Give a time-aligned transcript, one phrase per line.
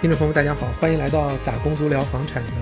[0.00, 2.52] 听众朋友，大家好，欢迎来到打工族聊房产的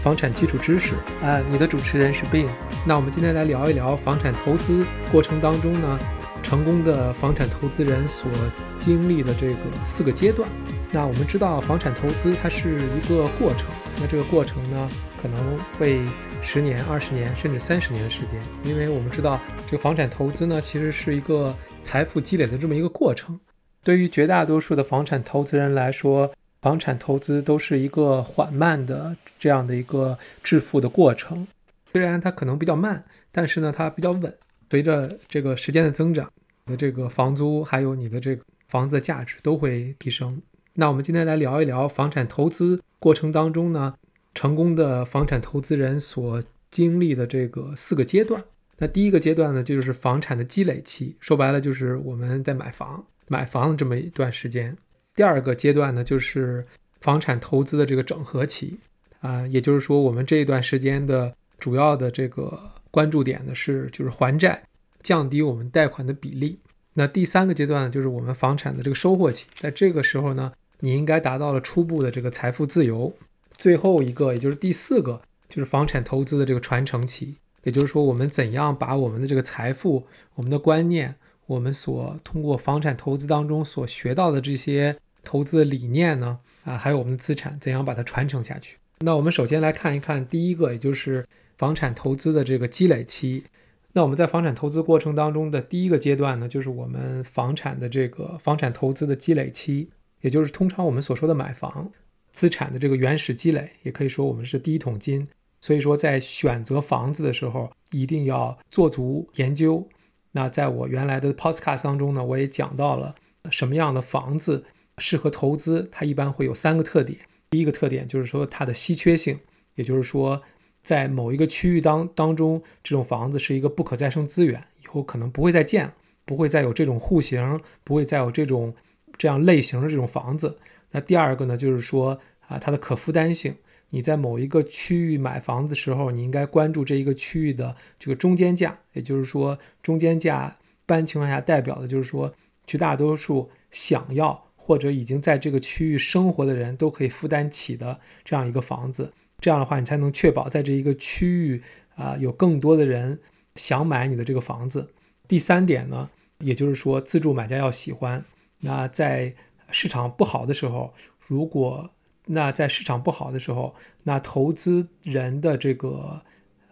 [0.00, 1.40] 房产基础知识啊！
[1.50, 2.46] 你的主持人是 Bin。
[2.86, 5.98] 那我们今天来聊一聊房产投资过程当中呢，
[6.40, 8.30] 成功的房产投资人所
[8.78, 10.48] 经历的这个四个阶段。
[10.92, 13.66] 那我们知道，房产投资它是一个过程，
[14.00, 14.88] 那这个过程呢，
[15.20, 16.00] 可能会
[16.40, 21.52] 十年、二十年，甚至三十年的时间，因为我们知道，这个房产投资呢，其实是一个
[21.82, 23.36] 财富积累的这么一个过程。
[23.82, 26.32] 对于绝大多数的房产投资人来说，
[26.64, 31.46] 房产投资都是一个缓慢的这样的一个致富的过程，
[31.92, 34.34] 虽然它可能比较慢，但是呢它比较稳。
[34.70, 36.32] 随着这个时间的增长，
[36.64, 40.40] 你的这个房租还有你的这个房子的价值都会提升。
[40.72, 43.92] 那我们今天来聊一聊房产投资过程当中呢，
[44.34, 48.42] 成功的房产投资人所经历的这个四个阶段。
[48.78, 54.74] 那第一个阶段呢，就是房产的积累期，说白了就是我们在买房买房这么一段时间。
[55.14, 56.66] 第二个阶段呢，就是
[57.00, 58.78] 房产投资的这个整合期，
[59.20, 64.64] 啊，也就是说，我们这一段时间的主要的这个关注点呢是，就是还债，
[65.02, 66.58] 降低我们贷款的比例。
[66.94, 73.12] 那第三个阶段呢，就是我们房产的这个收获期，在这个时候呢，你应该达到了初步的这个财富自由。
[73.56, 80.04] 最后一个，也就是第四个，就是房产投资的这个传承期，也就是说，我们怎样把我们的这个财富、
[80.34, 81.14] 我们的观念、
[81.46, 84.96] 我们所通过房产投资当中所学到的这些。
[85.24, 86.38] 投资的理念呢？
[86.64, 88.76] 啊，还有我们的资产怎样把它传承下去？
[89.00, 93.44] 那我们首先来看一看第一个，也就是房产投资的这个积累期。
[93.92, 101.90] 那我们在房产投资过程当中的第一个阶段呢，就是我们房产的这个房产投资的积累期，也就是通常我们所说的买房
[102.32, 105.26] 资产的这个原始积累，也可以说我们是第一桶金。
[105.60, 109.88] 所以说，在选择房子的时候，一定要做足研究。
[110.32, 113.14] 那在我原来的 Podcast 当中呢，我也讲到了
[113.50, 114.64] 什么样的房子。
[114.98, 117.18] 适合投资，它一般会有三个特点。
[117.50, 119.38] 第一个特点就是说它的稀缺性，
[119.74, 120.42] 也就是说，
[120.82, 128.74] 在某一个区域当当中，这种房子是一个不可再生资源，以后可能不会再建了，不会再有这种户型，不会再有这种
[129.16, 130.58] 这样类型的这种房子。
[130.90, 133.54] 那第二个呢，就是说啊，它的可负担性。
[133.90, 142.34] 你在某一个区域买房子的时候，你应该关注这一个区域的这个中间价，也就是说，中间价一般情况下代表的就是说，
[142.66, 144.43] 绝大多数想要。
[144.66, 151.62] 或者已经在这个区域生活的人都可以负担起的这样一个房子，这样的话你才能确保在这一个区域
[151.96, 153.20] 啊有更多的人
[153.56, 154.88] 想买你的这个房子。
[155.28, 156.08] 第三点呢，
[156.38, 158.24] 也就是说自住买家要喜欢。
[158.60, 159.34] 那在
[159.70, 160.94] 市场不好的时候，
[161.26, 161.90] 如果
[162.24, 166.22] 那在市场不好的时候，那投资人的这个。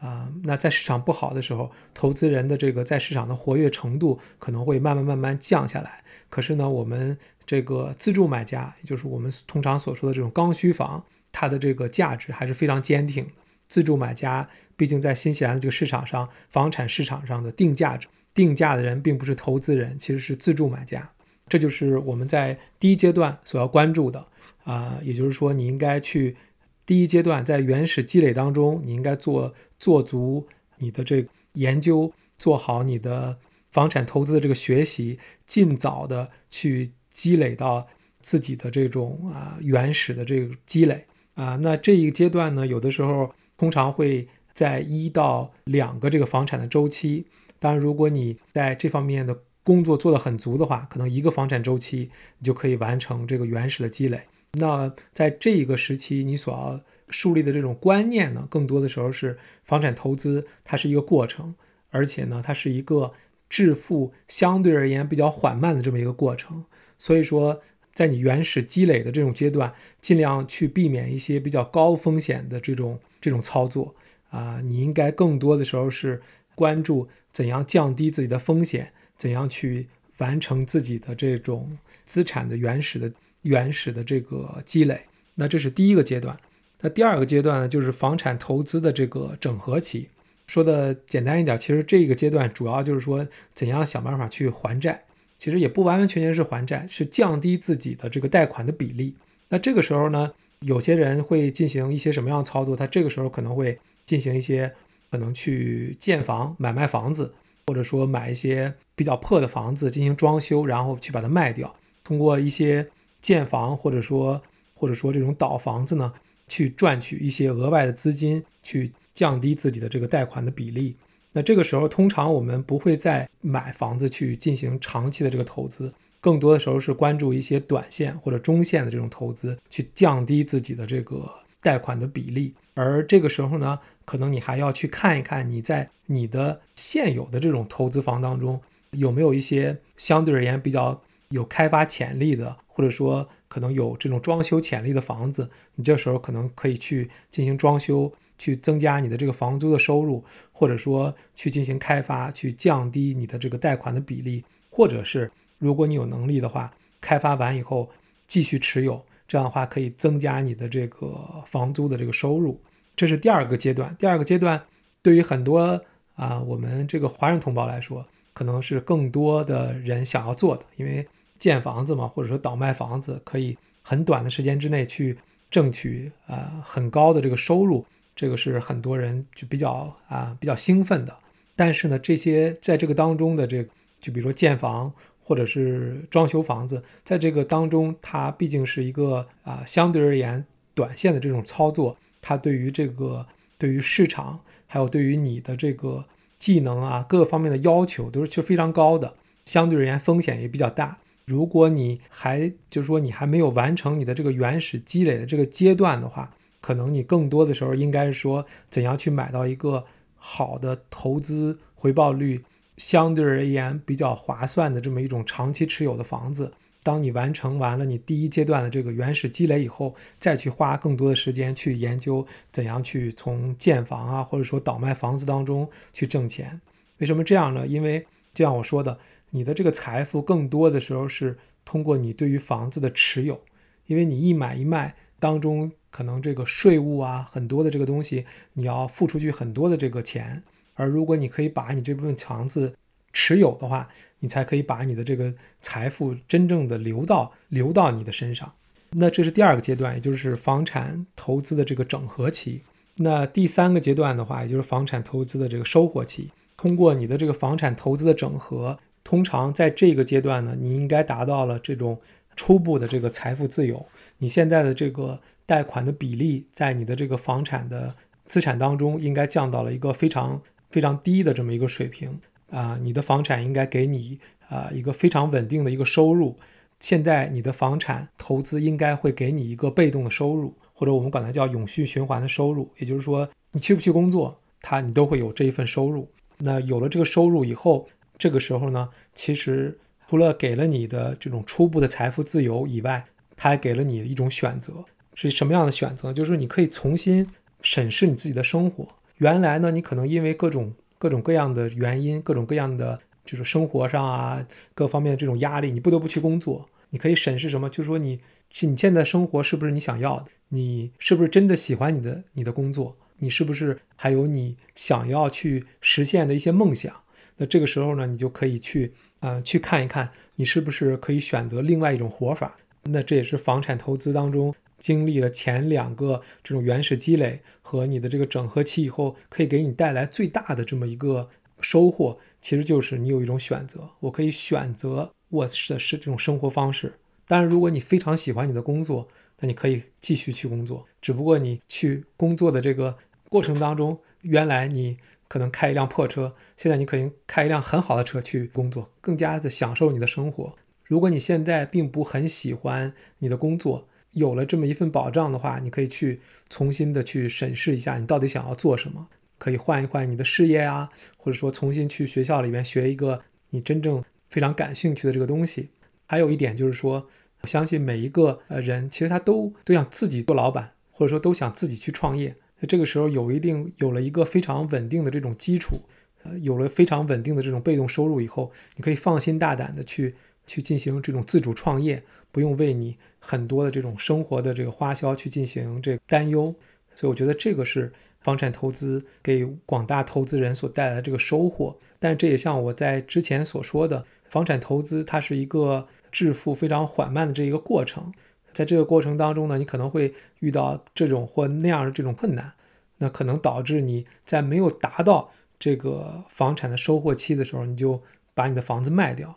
[0.03, 6.03] 啊，那在市场不好的时候，投资人的这个在市场的活跃程度可能会慢慢慢慢降下来。
[6.29, 13.31] 可是呢，我们这个自住买家，也就是我们通常所说的这种刚需房，它的这个价值还是非常坚挺的。
[13.69, 21.09] 自住买家毕竟在新西兰的这个市场上，房产市场上的定价者，定价的人并不是投资人，其实是自住买家。
[21.47, 24.27] 这就是我们在第一阶段所要关注的
[24.65, 26.37] 啊，也就是说，你应该去。
[26.85, 30.47] 第一阶段在原始积累当中，你应该做做足
[30.79, 33.39] 你的这个研究，做好你的
[33.71, 37.87] 房产投资的这个学习，尽早的去积累到
[38.21, 41.57] 自己的这种啊原始的这个积累啊。
[41.57, 47.27] 那这一个阶段呢，有的时候通常会在一到两个这个房产的周期。
[47.59, 54.21] 当然，如果你在这方面的工作做得很足的话，可能一个房产周期你就可以完成这个原始的积累。
[54.59, 61.55] 那在这一个时期，你所要树立的这种观念呢，更多的时候是房产投资，它是一个过程，
[61.91, 63.15] 而且呢，它是一个
[63.49, 66.65] 致富相对而言比较缓慢的这么一个过程。
[66.99, 67.63] 所以说，
[67.95, 73.95] 在你原始积累的这种阶段，尽量去避免一些比较高风险的这种这种操作
[74.29, 74.61] 啊。
[74.63, 76.21] 你应该更多的时候是
[76.55, 83.11] 关注怎样降低自己的风险，怎样去完成自己的这种资产的原始的。
[83.43, 85.01] 原始的这个积累，
[85.35, 86.37] 那这是第一个阶段。
[86.81, 90.09] 那第二个阶段呢，就是房产投资的这个整合期。
[90.49, 95.03] 说的简单一点，其实这个阶段主要就是说怎样想办法去还债。
[95.39, 99.15] 其实也不完完全全是还债，是降低自己的这个贷款的比例。
[99.49, 102.77] 那这个时候呢，有些人会进行一些什么样的操作？
[102.77, 104.73] 他这个时候可能会进行一些
[105.11, 107.33] 可能去建房、买卖房子，
[107.67, 112.87] 或者说买一些比较破的房子进行装修，然后去把它卖掉，通过一些。
[113.23, 114.43] 建房或者说
[114.75, 116.13] 或者说这种倒房子呢，
[116.49, 120.95] 去赚取一些额外的资金，去降低自己的这个贷款的比例。
[121.33, 125.91] 那这个时候，通常我们不会再买房子去进行长期的这个投资，
[126.21, 131.27] 更多的时候是关注一些短线或者中线的这种投资，去降低自己的这个
[131.63, 132.53] 贷款的比例。
[132.75, 138.61] 而这个时候呢，可能你还要去看一看你在你的现有的这种投资房当中
[138.91, 141.01] 有没有一些相对而言比较
[141.33, 145.51] 有开发潜力的，或者说可能有这种装修潜力的房子。
[145.75, 155.31] 你这时候可能可以去进行装修，去增加你的这个房租的收入，或者说去进行开发，去降低你的这个贷款的比例，或者是。
[155.59, 157.89] 如果你有能力的话，开发完以后
[158.27, 162.61] 继续持有，这样的话可以增加你的这个房租的这个收入。
[162.97, 163.95] 这是第二个阶段。
[163.97, 164.61] 第二个阶段
[165.03, 165.81] 对于很多
[166.17, 171.07] 啊我们这个华人同胞来说，可能是更多的人想要做的，因为
[171.43, 175.19] 建房子嘛，或者说倒卖房子，可以很短的时间之内去
[175.51, 177.85] 挣取啊很高的这个收入，
[178.15, 181.17] 这个是很多人就比较啊比较兴奋的。
[181.57, 183.63] 但是呢，这些在这个当中的这，
[184.01, 184.93] 就比如说建房。
[185.25, 190.45] 或者是装修房子，在这个当中，它毕竟是一个啊相对而言
[190.75, 193.25] 短线的这种操作，它对于这个
[193.57, 196.05] 对于市场，还有对于你的这个
[196.39, 200.99] 技能啊各个方面的要求都是其实非常高的，相对而言风险也比较大。
[201.25, 209.85] 如果你还就是说你还没有完成你的这个原始积累的这个阶段的话，可能你更多的时候应该是说怎样去买到一个
[210.17, 212.43] 好的投资回报率。
[212.79, 216.51] 相对而言比较划算的这么一种长期持有的房子，
[216.83, 226.59] 当你完成完了你第一阶段的这个原始积累以后，再去花更多的时间去研究怎样去从建房啊，或者说倒卖房子当中去挣钱。
[226.97, 227.67] 为什么这样呢？
[227.67, 228.99] 因为就像我说的，
[229.35, 233.41] 你的这个财富更多的时候是通过你对于房子的持有，
[233.87, 240.43] 因为你一买一卖当中，可能这个税务啊很多的这个东西，你要付出去很多的这个钱。
[240.75, 242.75] 而如果你可以把你这部分房子
[243.13, 243.89] 持有的话，
[244.21, 248.53] 你才可以把你的这个财富真正的流到流到你的身上。
[248.91, 252.63] 那这是第二个阶段，也就是房产投资的这个整合期。
[252.97, 256.31] 那第三个阶段的话，也就是房产投资的这个收获期。
[256.59, 258.79] 通过你的这个房产投资的整合，
[259.13, 262.01] 通常在这个阶段呢，你应该达到了这种
[262.35, 263.85] 初步的这个财富自由。
[264.17, 267.95] 你现在的这个贷款的比例，在你的这个房产的
[268.25, 270.41] 资产当中，应该降到了一个非常。
[270.71, 272.19] 非常低的这么一个水平
[272.49, 274.19] 啊，你的房产应该给你
[274.49, 276.39] 啊一个非常稳定的一个收入。
[276.81, 282.71] 现在你的房产投资应该会给你一个被动的收入，或者我们管它叫永续循环的收入。
[282.79, 286.09] 也就是说，你去不去工作，它你都会有这一份收入。
[286.39, 287.87] 那有了这个收入以后，
[288.23, 289.77] 这个时候呢，其实
[290.09, 293.05] 除了给了你的这种初步的财富自由以外，
[293.35, 294.73] 它还给了你一种选择。
[295.15, 296.13] 是什么样的选择？
[296.13, 297.27] 就是说你可以重新
[297.63, 298.87] 审视你自己的生活。
[299.17, 306.69] 原来呢，你可能因为各种各种各样的原因，各种各样的就是生活上啊各方面的这种压力，你不得不去工作。
[306.91, 307.69] 你可以审视什么？
[307.69, 308.21] 就是说你
[308.61, 310.27] 你现在生活是不是你想要的？
[310.51, 312.97] 你是不是真的喜欢你的你的工作？
[313.19, 316.95] 你是不是还有你想要去实现的一些梦想？
[317.43, 322.57] 那这个时候呢，你就可以去啊去看一看，你是不是可以选择另外一种活法？
[322.85, 324.55] 那这也是房产投资当中。
[324.79, 331.29] 经历了前两个这种原始积累和你的这个整合期以后，可以给你带来最大的这么一个
[331.61, 336.93] 收获，其实就是你有一种选择，我可以选择我的是这种生活方式。
[337.27, 339.09] 当然，如果你非常喜欢你的工作，
[339.41, 340.87] 那你可以继续去工作。
[341.01, 342.97] 只不过你去工作的这个
[343.29, 344.97] 过程当中，原来你
[345.33, 350.55] 可能开一辆破车，现在你可以开一辆很好的车去工作，更加的享受你的生活。
[350.85, 356.21] 如果你现在并不很喜欢你的工作，有了这么一份保障的话，你可以去
[356.51, 359.09] 重新的去审视一下，你到底想要做什么，
[359.39, 365.71] 可以换一换你的事业啊，或者说重新去学校里面学一个你真正非常感兴趣的这个东西。
[366.05, 367.09] 还有一点就是说，
[367.41, 372.37] 我相信每一个呃人其实他都都想自己做老板，或者说都想自己去创业。
[372.67, 375.81] 这个时候有一定有了一个非常稳定的这种基础，
[376.23, 380.15] 呃，有了非常稳定的这种被动收入以后，你可以放心大胆的去
[380.47, 382.97] 去进行这种自主创业，不用为你。
[383.25, 386.53] 很多的这种生活的这个花销去进行这担忧，
[386.93, 391.79] 所以我觉得这个是房产投资给广大投资人所带来的这个收获。
[392.01, 398.13] 但这也像我在之前所说的，房产投资它是一个致富非常缓慢的这一个过程，
[398.53, 402.53] 在这个过程当中呢，你可能会遇到这种或那样的这种困难，
[402.99, 408.03] 那可能导致你在没有达到这个房产的收获期的时候，你就
[408.35, 409.37] 把你的房子卖掉了。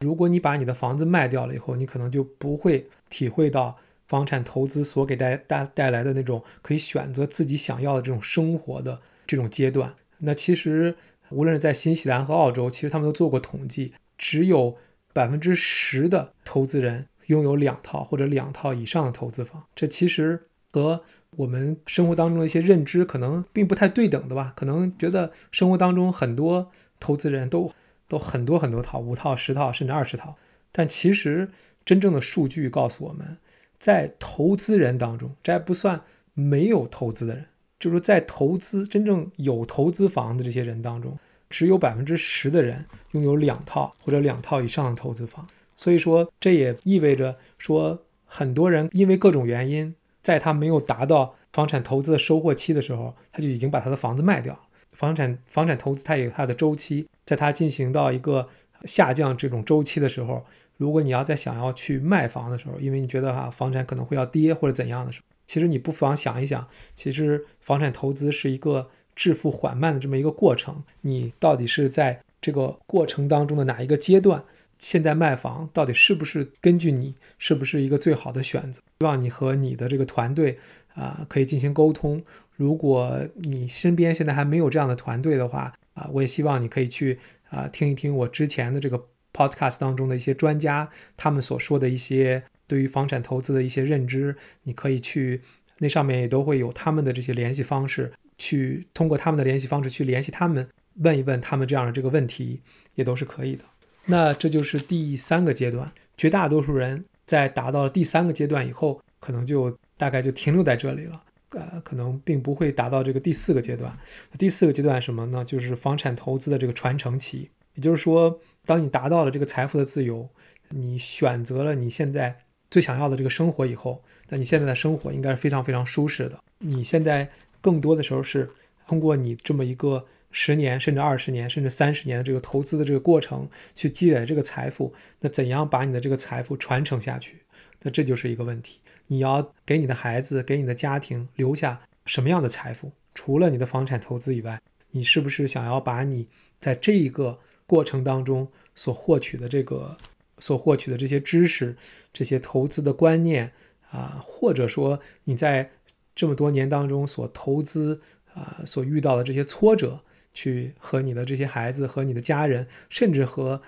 [0.00, 9.94] 如果你把你的房子卖掉了以后，你可能就不会体会到房产投资所给带带带来的那种可以选择自己想要的这种生活的这种阶段。
[10.18, 10.94] 那其实
[11.30, 14.76] 无论是在新西兰和澳洲，其实他们都做过统计，只有
[15.12, 24.52] 百分之十的投资人拥有两套或者两套以上的投资房，这其实和我们生活当中的一些认知可能并不太对等的吧？
[24.56, 27.70] 可能觉得生活当中很多投资人都
[28.08, 30.36] 都很多很多套，五套、十套甚至二十套，
[30.72, 31.50] 但其实
[31.84, 33.36] 真正的数据告诉我们，
[33.78, 36.00] 在投资人当中，这还不算
[36.34, 37.46] 没有投资的人，
[37.78, 41.18] 就是在投资真正有投资房的这些人当中。
[41.48, 54.58] 只有百分之十的人拥有两套或者两套以上的投资房，所以说这也意味着说，很多人因为各种原因，在他没有达到房产投资的收获期的时候，他就已经把他的房子卖掉。
[54.92, 58.48] 房产房产投资它有它的周期，在它进行到一个
[58.86, 60.44] 下降这种周期的时候，
[60.78, 68.88] 如果你要再想要去卖房的时候，因为你觉得哈房产可能会要跌或者怎样的时候，其实你不妨想一想，其实房产投资是一个。
[69.16, 74.44] 致富缓慢的这么一个过程，你到底是在这个过程当中的哪一个阶段？
[74.78, 78.80] 现在卖房到底是不是根据你是不是一个最好的选择？
[78.98, 80.58] 希望你和你的这个团队
[80.94, 82.22] 啊可以进行沟通。
[82.54, 87.18] 如果你身边现在还没有这样的团队的话啊，我也希望你可以去
[87.50, 89.02] 啊听一听我之前的这个
[89.32, 95.42] podcast 当中的一些专家他们所说的一些对于房产投资的一些认知，你可以去
[95.78, 98.12] 那上面也都会有他们的这些联系方式。
[98.38, 102.60] 去通过他们的联系方式去联系他们，问一问他们这样的这个问题
[102.94, 103.64] 也都是可以的。
[104.06, 113.96] 那这就是第三个阶段，绝大多数人在达到了第三个阶段以后，可能就大概就停留在这里了，呃，可能并不会达到这个第四个阶段。
[114.38, 115.44] 第四个阶段什么呢？
[115.44, 117.50] 就是房产投资的这个传承期。
[117.74, 120.28] 也就是说，当你达到了这个财富的自由，
[120.70, 122.36] 你选择了你现在
[122.70, 126.38] 最想要的这个生活以后，那你现在的生活应该是非常非常舒适的。
[126.58, 127.28] 你现在。
[127.62, 128.48] 更多的时候是
[128.86, 130.06] 通过你这么一个
[130.38, 134.92] 十年甚至二十年甚至三十年的这个投资的这个过程去积累这个财富。
[135.20, 137.38] 那怎样把你的这个财富传承下去？
[137.80, 138.78] 那这就是一个问题。
[139.06, 142.92] 你要给你的孩子、给你的家庭留下什么样的财富？
[143.14, 146.28] 除了你的房产投资以外，你是不是想要把你
[146.60, 149.96] 在这一个过程当中所获取的这个、
[150.36, 151.74] 所获取的这些知识、
[152.12, 153.50] 这些投资的观念
[153.90, 155.70] 啊，或者说你在
[156.14, 158.02] 这么多年当中所投资
[158.34, 160.02] 啊，所遇到的这些挫折，
[160.36, 163.60] 去和你的这些孩子、和你的家人，甚至和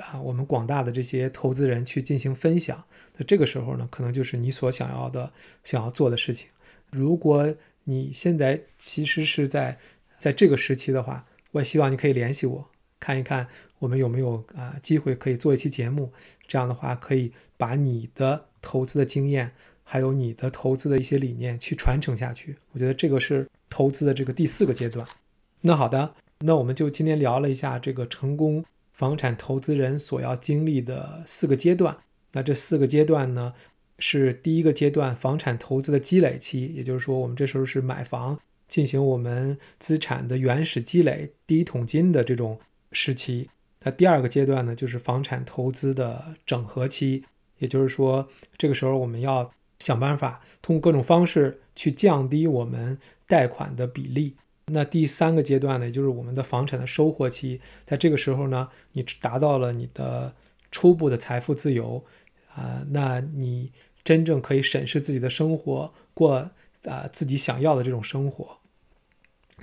[0.00, 2.82] 啊我们广大的这些投资人去进行分享。
[3.16, 6.50] 那这个时候呢，可能就是你所想要的、想要做的事情。
[6.90, 7.54] 如果
[7.84, 9.78] 你现在其实是在
[10.18, 12.68] 在这个时期的话，我也希望你可以联系我，
[12.98, 13.46] 看一看
[13.78, 16.12] 我们有没有啊机会可以做一期节目。
[16.48, 19.52] 这样的话，可以把你的投资的经验。
[19.88, 25.06] 还有你的投资的一些理念去传承下去，我觉得这个是投资的这个第四个阶段。
[25.66, 31.96] 那好的，那我们就今天聊了一下这个成功房产投资人所要经历的四个阶段。
[32.34, 33.52] 那这四个阶段呢，
[33.98, 42.60] 是第一个阶段房产投资的积累期，也就是说我们这时候是买房进行我们资产的原始积累第一桶金的这种
[42.92, 43.50] 时期。
[43.82, 47.24] 那第二个阶段呢，就是房产投资的整合期，
[47.58, 49.50] 也就是说这个时候我们要。
[49.78, 54.34] 想办法通过各种方式去降低我们贷款的比例。
[54.72, 60.34] 那第三个阶段呢，也就是我们的房产的收获期，在这个时候呢，你达到了你的
[60.70, 62.04] 初步的财富自由
[62.52, 66.50] 啊，那你真正可以审视自己的生活，过
[66.84, 68.58] 啊自己想要的这种生活。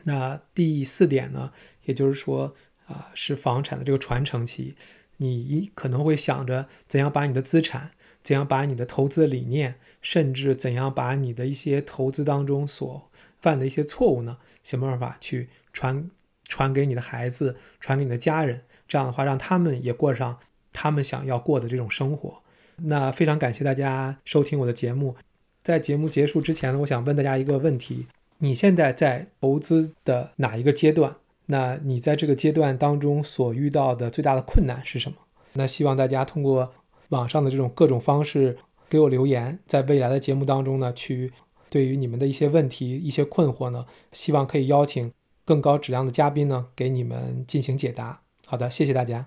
[0.04, 1.52] 那第四点呢，
[1.84, 2.56] 也就是说
[2.86, 4.76] 啊，是房产的这个传承期，
[5.18, 7.92] 你可能会想着怎样把你的资产。
[8.24, 13.12] 怎样把你的投资理念，甚至怎样把你的一些投资当中所
[13.44, 16.10] 犯的一些错误呢，想办法去传
[16.48, 20.40] 传给你的孩子，传给你的家人，这样的话让他们也过上
[20.72, 22.42] 他们想要过的这种生活。
[22.78, 25.16] 那非常感谢大家收听我的节目，
[25.62, 28.08] 在节目结束之前呢，我想问大家一个问题：
[28.40, 31.16] 你现在在投资的哪一个阶段？
[31.46, 35.18] 那你在这个阶段当中所遇到的最大的困难是什么？
[35.54, 36.74] 那希望大家通过。
[37.10, 38.58] 网上的这种各种方式
[38.90, 41.32] 给我留言，在未来的节目当中呢，去
[41.74, 45.12] 对于你们的一些问题、一些困惑呢，希望可以邀请
[45.44, 48.22] 更高质量的嘉宾呢，给你们进行解答。
[48.46, 49.26] 好的，谢谢大家。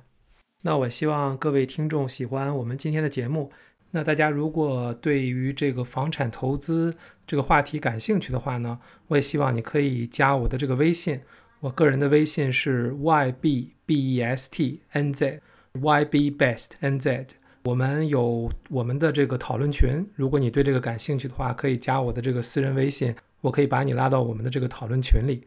[0.62, 3.50] 那我希望各位听众喜欢我们今天的节目。
[3.90, 6.94] 那大家如果对于这个房产投资
[7.26, 11.20] 这个话题感兴趣的话呢，我也希望你可以加我的这个微信，
[11.58, 17.26] 我个人的微信是 y b b e s t n z y b best n z。
[17.66, 25.44] 我们有我们的这个讨论群，如果你对这个感兴趣的话，可以加我的这个私人微信，我可以把你拉到我们的这个讨论群里。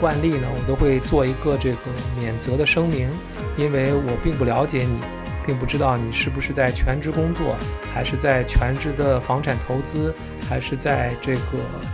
[0.00, 1.78] 惯例呢，我都会做一个这个
[2.20, 3.10] 免责的声明，
[3.58, 5.00] 因为我并不了解你，
[5.46, 7.56] 并不知道你是不是在全职工作，
[7.94, 10.12] 还是在全职的房产投资，
[10.48, 11.40] 还是在这个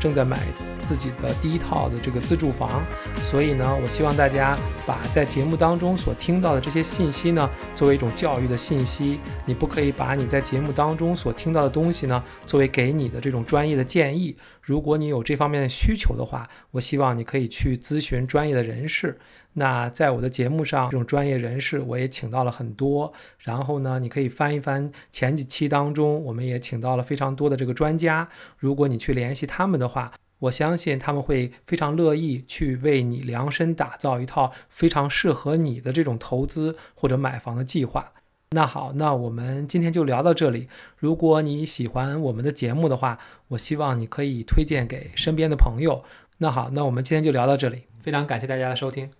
[0.00, 0.38] 正在买
[0.80, 2.82] 自己的第一套的这个自住房。
[3.18, 4.56] 所以呢，我希望大家
[4.87, 9.21] 把在节目当中所听到的这些信息呢，作为一种教育的信息。
[9.44, 14.37] 你不可以把你在节目当中所听到的东西呢，作为给你的这种专业的建议。
[14.61, 19.18] 如果你有这方面的需求的话，我希望你可以去咨询专业的人士。
[19.54, 23.12] 那在我的节目上，这种专业人士我也请到了很多。
[23.38, 28.28] 然后呢，你可以翻一翻前几期当中，我们也请到了非常多的这个专家。
[28.56, 38.12] 如果你去联系他们的话，我相信他们会非常乐意去为你量身打造一套非常适合你的这种投资或者买房的计划。
[38.50, 40.68] 那好，那我们今天就聊到这里。
[40.97, 43.18] 如果你喜欢我们的节目的话，
[43.49, 46.04] 我希望你可以推荐给身边的朋友。
[46.38, 49.11] 那好，那我们今天就聊到这里，非常感谢大家的收听。